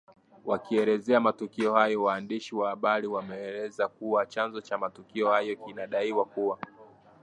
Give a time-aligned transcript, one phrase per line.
[0.45, 6.57] wakielezea matukio hayo waandishi wa habari wameeleza kuwa chanzo cha matukio hayo kinadaiwa kuwa